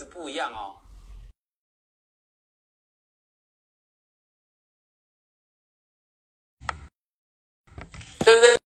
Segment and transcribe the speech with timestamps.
[0.00, 0.80] 子不一样哦。
[8.24, 8.58] 对不对？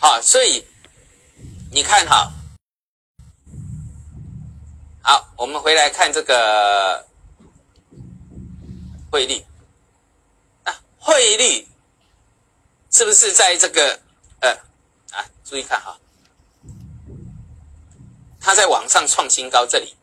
[0.00, 0.66] 好，所以
[1.70, 2.32] 你看哈，
[5.00, 7.06] 好，我们回来看这个
[9.12, 9.44] 汇率
[10.64, 11.68] 啊，汇率
[12.90, 14.00] 是不是在这个
[14.40, 14.50] 呃
[15.12, 15.22] 啊？
[15.44, 15.96] 注意看哈，
[18.40, 19.94] 它在往上创新高，这里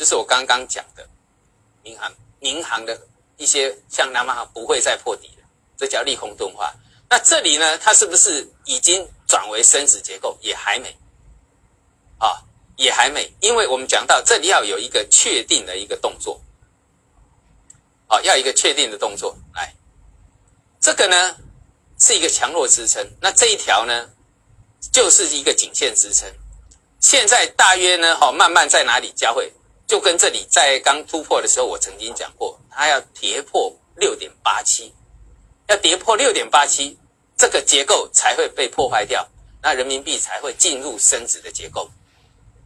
[0.00, 1.06] 就是我刚刚讲的
[1.82, 2.98] 银行银行的
[3.36, 6.74] 一些像南方不会再破底了，这叫利空钝化。
[7.10, 7.76] 那这里呢？
[7.76, 10.38] 它是不是已经转为升值结构？
[10.40, 10.96] 也还没，
[12.16, 12.42] 啊，
[12.76, 16.40] 也还没，因为我们讲到这里要有一个确定的一个动作，
[18.06, 19.36] 啊，要一个确定的动作。
[19.54, 19.74] 来，
[20.80, 21.36] 这个呢
[21.98, 24.08] 是一个强弱支撑，那这一条呢
[24.90, 26.26] 就是一个颈线支撑。
[27.00, 29.52] 现在大约呢，哈，慢慢在哪里交汇？
[29.90, 34.94] 就跟这里在刚突破的时候，我曾经讲过，它要跌破六点八七，
[35.66, 36.96] 要跌破六点八七。
[37.36, 39.26] 这个结构才会被破坏掉，
[39.60, 41.90] 那人民币才会进入升值的结构。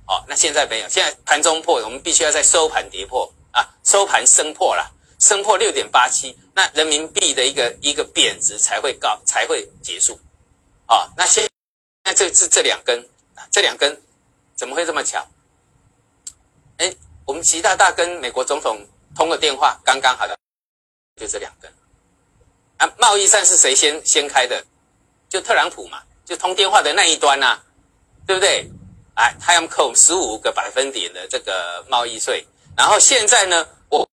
[0.04, 10.20] 好，那现在没有，现在盘中破，我们必须要在收盘跌破啊，收盘升破了，升破六点八七，那人民币的一个一个贬值才会高，才会结束。
[10.84, 11.48] 啊，那现
[12.04, 13.08] 那这是这两根，
[13.50, 14.02] 这两根
[14.54, 15.26] 怎么会这么巧？
[16.76, 16.92] 哎，
[17.26, 18.86] 我们习大大跟美国总统
[19.16, 20.36] 通个电话，刚刚好的，
[21.16, 21.68] 就这两个。
[22.76, 24.62] 啊，贸易战是谁先先开的？
[25.28, 27.58] 就特朗普嘛，就通电话的那一端呐，
[28.26, 28.70] 对不对？
[29.14, 34.06] 哎，他要扣十五个百分点的这个贸易税，然后现在呢，我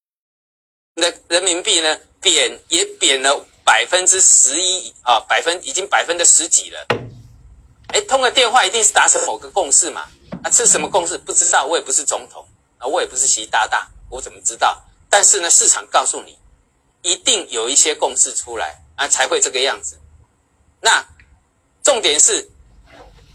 [0.96, 6.88] 的人民币呢贬也贬了百分之十一啊，百分已经百分之十几了。
[7.88, 10.08] 哎，通个电话一定是达成某个共识嘛？
[10.44, 11.18] 啊，是什么共识？
[11.18, 12.46] 不知道，我也不是总统
[12.82, 14.84] 啊，我也不是习大大，我怎么知道？
[15.10, 16.38] 但是呢，市场告诉你。
[17.04, 20.00] 一定有一些共识出来啊，才会这个样子。
[20.82, 21.04] 那
[21.82, 22.48] 重点是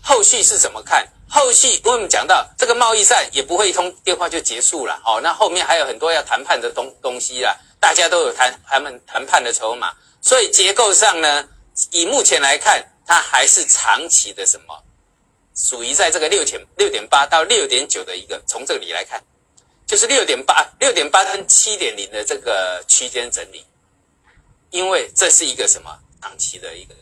[0.00, 1.04] 后续是怎么看？
[1.28, 9.92] 后续我们讲到这个贸易战也不会一通电话就结束了哦，那后面还有很多要谈判的东东西啦，大家都有谈他们谈判的筹码，
[10.22, 11.48] 所以结构上呢，
[11.90, 14.80] 以目前来看，它还是长期的什么，
[15.56, 19.20] 属于在这个六点六点八到六点九的一个，从这里来看。
[19.86, 23.64] 就是六点八、六点八跟七点零的这个区间整理，
[24.70, 26.94] 因为这是一个什么长期的一个，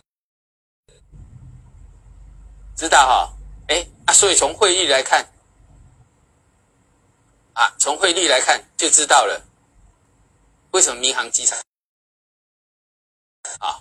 [2.77, 3.33] 知道哈？
[3.69, 5.27] 哎啊，所以从汇率来看，
[7.55, 9.43] 啊，从汇率来看就知道了，
[10.73, 11.59] 为什么民航机场
[13.61, 13.81] 啊？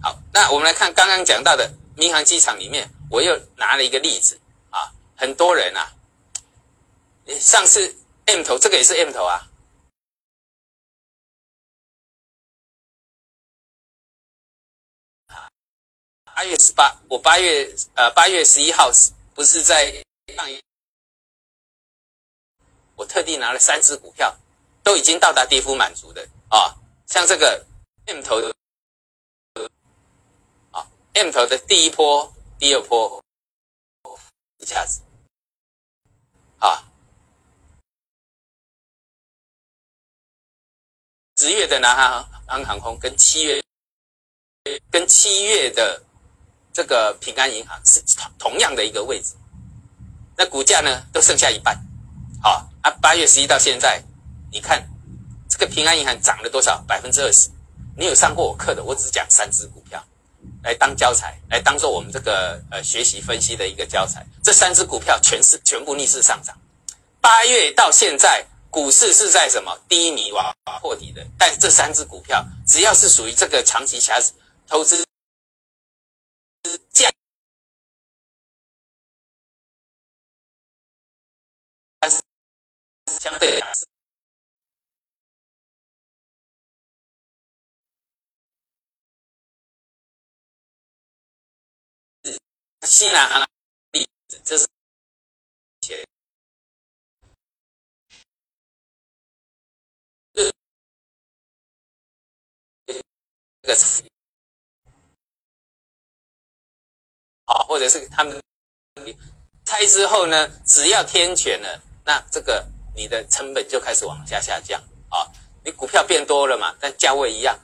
[0.00, 5.92] 好，那我们来看刚刚讲到的民航机场里面，我又拿了一个例子啊，很多人啊。
[7.26, 7.94] 上次
[8.26, 9.48] M 头，这个也是 M 头啊。
[16.34, 18.90] 八月十八，我八月呃八月十一号
[19.34, 19.92] 不是在
[20.34, 20.60] 上一，
[22.96, 24.36] 我特地拿了三只股票，
[24.82, 26.74] 都已经到达跌幅满足的啊。
[27.06, 27.64] 像这个
[28.06, 28.52] M 头的
[30.72, 33.22] 啊，M 头的第一波、第二波
[34.58, 35.02] 一下子
[36.58, 36.91] 啊。
[41.42, 41.96] 十月的南
[42.46, 43.60] 航航空跟七月
[44.92, 46.00] 跟七月的
[46.72, 49.34] 这个平安银行是同同样的一个位置，
[50.36, 51.76] 那股价呢都剩下一半，
[52.40, 54.00] 好啊，八月十一到现在，
[54.52, 54.88] 你看
[55.50, 56.80] 这个平安银行涨了多少？
[56.86, 57.50] 百分之二十。
[57.96, 60.00] 你有上过我课的，我只讲三只股票
[60.62, 64.24] 来当教材，来当做我们这个呃学习分析的一个教材。
[64.44, 66.56] 这三只股票全是全部逆势上涨，
[67.20, 68.46] 八月到现在。
[68.72, 70.50] 股市是在什么低迷哇
[70.80, 71.22] 破底的？
[71.38, 74.32] 但这三只股票只要是属于这个长期价值
[74.66, 75.06] 投资
[76.90, 77.10] 价，
[82.00, 82.22] 但是
[83.20, 83.86] 相对来说，
[92.86, 93.46] 西南啊，
[94.42, 94.66] 这是。
[103.62, 103.76] 这个
[107.46, 108.42] 好，或者是他们
[109.64, 112.66] 拆之后呢，只要天权了，那这个
[112.96, 115.30] 你的成本就开始往下下降啊。
[115.64, 117.56] 你股票变多了嘛，但价位一样，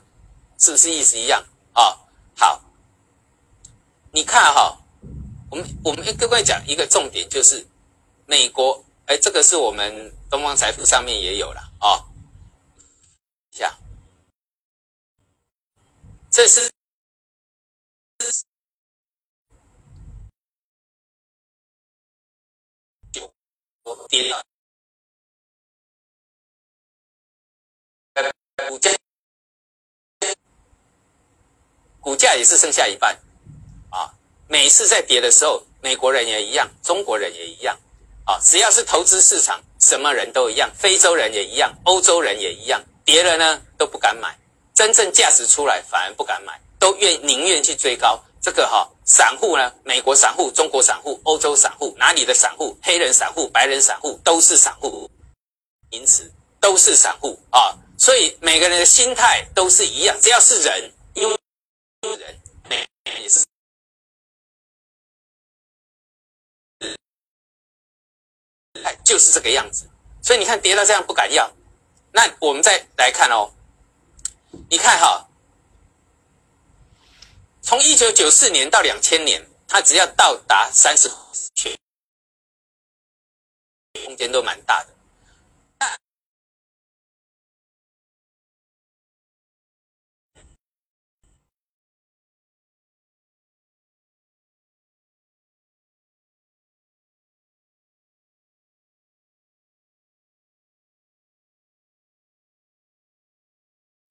[0.59, 1.99] 是不是意思一样啊？
[2.37, 2.62] 好，
[4.12, 4.79] 你看哈，
[5.50, 7.67] 我们我们跟各位讲一个重点，就是
[8.27, 12.06] 美国，哎，这个是我们东方财富上面也有了啊。
[13.50, 13.77] 下，
[16.38, 16.70] 这是
[24.08, 24.44] 跌了，
[28.69, 28.90] 股价
[32.00, 33.20] 股价也是剩下一半
[33.90, 34.14] 啊。
[34.46, 37.76] 每次在跌的时候，美国人也一样，中国人也一样
[38.25, 38.38] 啊。
[38.40, 42.81] 只要是投资市场，什么人都一样，非洲人也一样，欧洲人也一样。
[43.05, 44.38] 跌了呢都不敢买，
[44.78, 48.22] 真正价值出来反而不敢买，都愿宁愿去追高。
[48.40, 52.78] 这个哈散户呢，美国散户、中国散户、欧洲散户，哪里的散户？
[52.80, 55.10] 黑人散户、白人散户都是散户，
[55.90, 57.76] 因此都是散户啊。
[57.98, 61.36] 所以每个人的心态都是一样，只要是人，因为
[62.16, 62.40] 人
[63.20, 63.44] 也是，
[69.02, 69.90] 就是这个样子。
[70.22, 71.50] 所以你看跌到这样不敢要。
[72.12, 73.50] 那我们再来看哦，
[74.71, 75.29] 你看哈，
[77.62, 81.09] 从一九九四年到两千年，它只要到达三十，
[84.05, 84.98] 空间都蛮大的。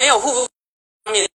[0.07, 0.49] 没有护肤
[1.11, 1.29] 面，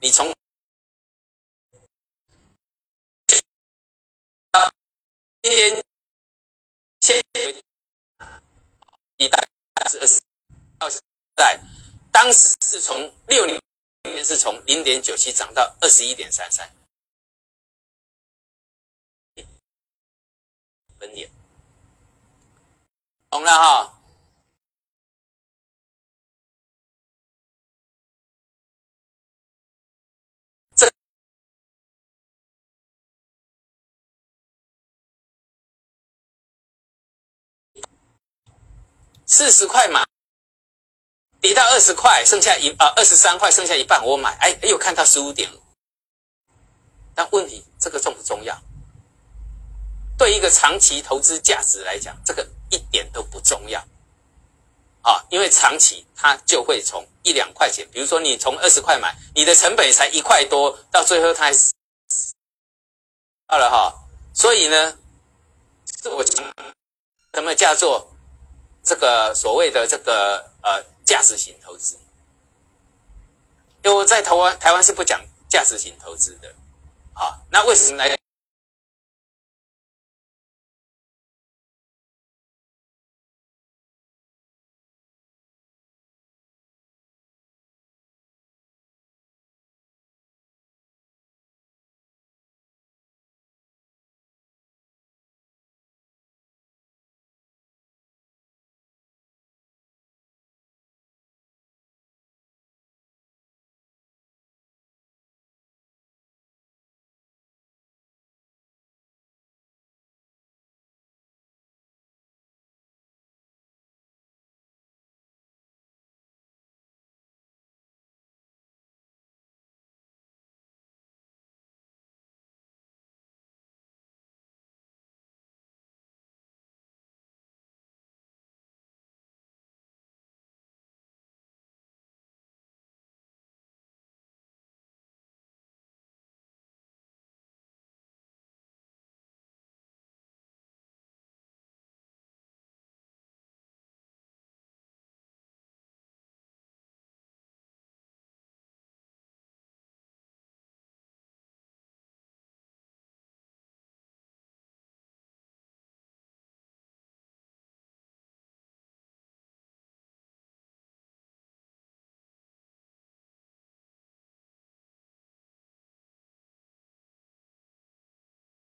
[0.00, 0.34] 你从
[5.42, 5.84] 今天
[7.02, 7.22] 先
[9.18, 9.46] 一代
[9.90, 10.22] 是二十，
[10.78, 10.98] 到现
[11.36, 11.60] 在，
[12.10, 13.60] 当时是从六年
[14.24, 16.74] 是从零点九七涨到二十一点三三
[20.98, 21.30] 分点。
[23.32, 23.98] 懂了哈，
[30.76, 30.92] 这
[39.24, 40.04] 四十块嘛，
[41.40, 45.50] 跌到二十块，剩下一啊二十三块，剩下一半我买，哎，又看到十五点。
[47.14, 48.62] 但问题这个重不重要？
[50.18, 52.46] 对一个长期投资价值来讲，这个。
[52.72, 53.78] 一点都不重要，
[55.02, 61.70] 啊，因为长期它就会从一两块钱，比如说你从二十块买，你的成本才一块多，到最后它还是
[63.46, 63.94] 到了哈，
[64.32, 64.96] 所以呢，
[66.04, 66.42] 我讲
[67.34, 68.10] 什么叫做
[68.82, 71.98] 这个所谓的这个呃价值型投资？
[73.84, 75.20] 因为在台湾台湾是不讲
[75.50, 76.48] 价值型投资的，
[77.12, 78.16] 啊，那为什么来？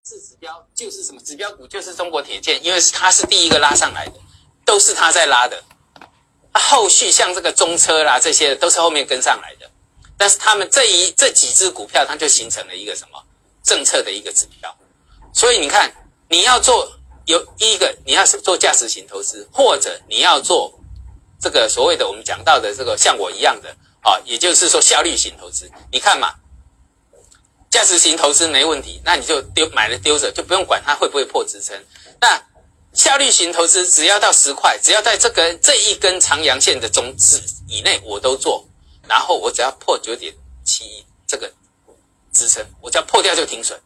[0.10, 4.13] 是指标就是什么指标股就是中国铁建，因为是它是第一个拉上来的，
[4.66, 5.63] 都是它在拉的。
[6.51, 9.70] 后续像这个中车啦这些都是后面跟上来的，
[10.18, 13.24] 但是他们这一这几只股票，它就形成了一个什么
[13.63, 14.75] 政策的一个指标。
[15.32, 15.94] 所以你看，
[16.28, 16.92] 你要做
[17.25, 20.74] 有一个你要是做价值型投资，或者你要做
[21.39, 23.70] 这个所谓的我们讲到的这个像我一样的
[24.01, 25.70] 啊，也就是说效率型投资。
[25.92, 26.34] 你看嘛，
[27.70, 31.76] 价值型投资没问题，那你就丢买了丢着，就不用管它会不会破支撑。
[32.20, 32.42] 那
[32.94, 38.66] 效率型投资只要到十块，只要在这个这一根长阳线的中值以内，我都做。
[39.08, 40.34] 然后我只要破九点
[40.64, 41.52] 七一这个
[42.34, 43.80] 支撑，我只要破掉就停损。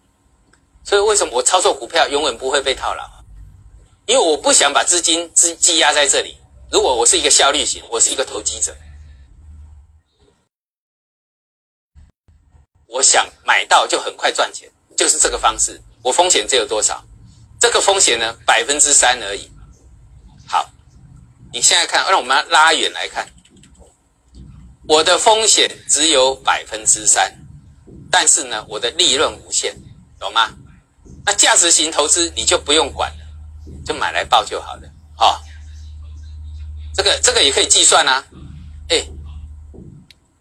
[0.86, 3.04] 所以为什么我操作股票永远不会被套牢？
[4.06, 6.38] 因为我不想把资金积积压在这里。
[6.72, 8.76] 如果我是一个效率型，我是一个投机者，
[12.94, 15.82] 我想买到就很快赚钱，就是这个方式。
[16.04, 17.04] 我风险只有多少？
[17.60, 19.50] 这个风险呢，百分之三而已。
[20.46, 20.70] 好，
[21.52, 23.28] 你现在看，让我们拉远来看，
[24.88, 27.36] 我的风险只有百分之三，
[28.12, 29.76] 但是呢，我的利润无限，
[30.20, 30.54] 懂吗？
[31.26, 33.26] 那价值型投资你就不用管了，
[33.84, 34.82] 就买来报就好了。
[35.18, 35.42] 好，
[36.94, 38.24] 这个这个也可以计算啊。
[38.90, 39.04] 哎，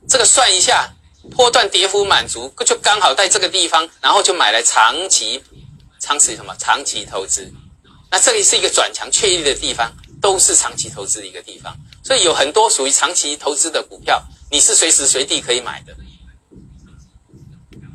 [0.06, 0.92] 这个算一下，
[1.30, 5.42] 波段跌幅满足，就刚好在这个地方，然后就买来长期。
[6.00, 6.52] 长期什么？
[6.58, 7.48] 长期投资，
[8.10, 15.94] 那这里是一个转强确立的地方，都是长期投资的一个地方，所以有很多属于长期投资的股票，你是随时随地可以买的。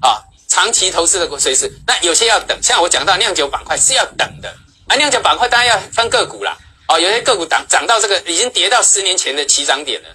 [0.02, 4.56] 啊，长期投资的股随时，那有些要等，像我讲到酿酒板块是要等的，
[4.88, 6.58] 啊，酿酒板块当然要分个股啦，
[6.88, 10.10] 哦，有些个股涨涨到这个已经跌到十年前的起涨点了，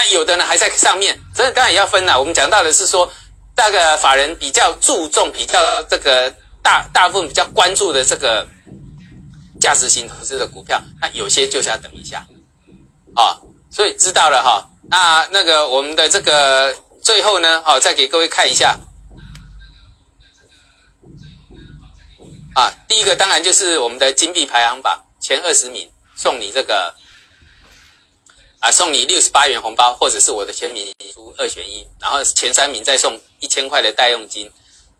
[0.00, 2.18] 那有的呢还在上面，这当然也要分啦。
[2.18, 3.12] 我们讲到的是说，
[3.54, 6.34] 那个法人比较注重比较这个。
[6.62, 8.46] 大大部分比较关注的这个
[9.58, 12.18] 价值型投资的股票，那有些就是要等一下，
[13.16, 13.40] 啊，
[13.70, 14.68] 所以知道了哈。
[14.90, 18.78] 那那个我们的这个最后呢，哦，再给各位看一下，
[22.54, 26.94] 啊，第一个当然就是我们的金币排行榜前二十名送你这个，
[28.60, 34.52] 啊，送你六十八元红包，或者是我的签名书二选一，然后前三名再送一千块的代用金，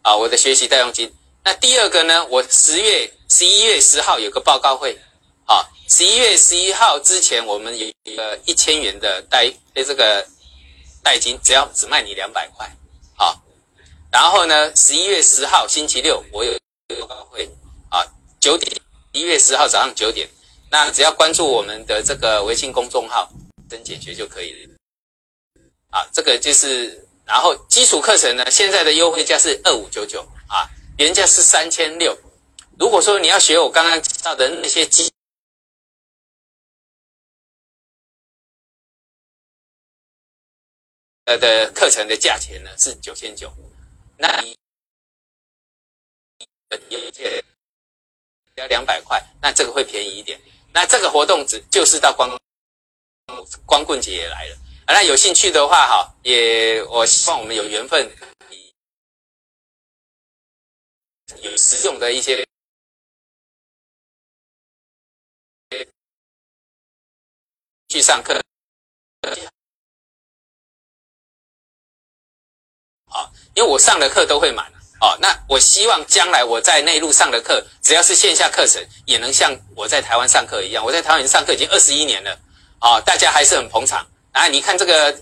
[0.02, 1.14] 啊，我的学习代用金。
[1.44, 2.26] 那第二个呢？
[2.30, 4.98] 我十月十一月十号有个报告会，
[5.44, 10.26] 啊，十一月十一号之前我们有一个一千元的代的这个
[11.02, 12.70] 代金，只要只卖你两百块，
[13.14, 13.42] 好。
[14.10, 16.52] 然后呢，十一月十号星期六我有
[16.98, 17.48] 报告会，
[17.90, 18.04] 啊，
[18.40, 18.74] 九点，
[19.12, 20.28] 一月十号早上九点，
[20.70, 23.30] 那只要关注我们的这个微信公众号
[23.70, 24.74] “真解决”就可以了，
[25.90, 30.68] 啊，这个就是，然后基础课程呢，现在的优惠价是二五九九，啊。
[30.98, 32.14] 原价是三千六，
[32.78, 35.10] 如果说你要学我刚刚介绍的那些基
[41.24, 43.50] 呃的课程的价钱呢是九千九，
[44.18, 44.54] 那你
[46.90, 47.42] 有些
[48.56, 50.38] 要两百块，那这个会便宜一点。
[50.74, 52.28] 那这个活动只就是到光
[53.66, 54.56] 光棍节也来了，
[54.86, 58.10] 那有兴趣的话哈，也我希望我们有缘分。
[61.42, 62.46] 有实用的一些
[67.88, 68.34] 去上课，
[73.06, 74.70] 啊，因为我上的课都会满
[75.00, 75.16] 哦。
[75.20, 80.84] 那我希望将来我在内陆上的课，只要是线下课程，也能像我在台湾上课一样。
[80.84, 82.38] 我在台湾上课已经二十一年了，
[82.80, 84.06] 啊，大家还是很捧场。
[84.32, 85.16] 啊，你看这个，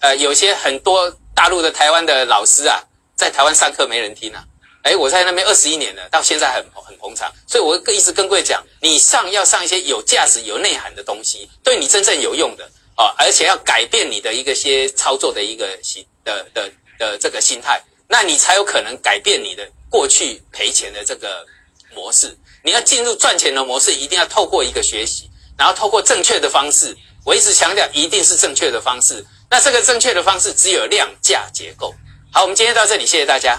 [0.00, 2.82] 呃，有些很多大陆的台湾的老师啊，
[3.16, 4.44] 在台湾上课没人听啊。
[4.82, 21.46] 哎，我在那边二十一年了，到现在很很捧场，所以我一直跟各位讲，你上要上一些有价值、有内涵的东西，对你真正有用的啊，而且要改变你的一个些操作的一个心的的的这个心态，那你才有可能改变你的过去赔钱的这个
[21.94, 22.36] 模式。
[22.62, 26.96] 你要进入赚钱的模式，一定要透过一个学习，然后透过正确的方式。
[27.24, 29.24] 我一直强调，一定是正确的方式。
[29.50, 31.94] 那这个正确的方式只有量价结构。
[32.32, 33.58] 好，我们今天到这里，谢谢大家。